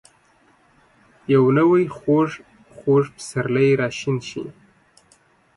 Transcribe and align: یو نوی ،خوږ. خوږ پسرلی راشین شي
یو 1.33 1.43
نوی 1.57 1.83
،خوږ. 1.97 2.29
خوږ 2.77 3.03
پسرلی 3.15 3.69
راشین 3.81 4.17
شي 4.29 4.43